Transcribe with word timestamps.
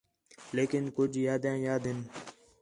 لیکن 0.55 0.83
کُج 0.95 1.11
یادیاں 1.25 1.57
یاد 1.65 1.83
ہیاں 1.85 2.01